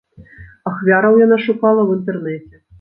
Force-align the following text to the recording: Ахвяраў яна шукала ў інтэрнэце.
Ахвяраў 0.71 1.19
яна 1.25 1.37
шукала 1.45 1.81
ў 1.85 1.89
інтэрнэце. 2.01 2.63